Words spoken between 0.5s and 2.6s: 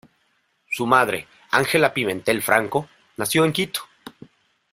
Su madre, Angela Pimentel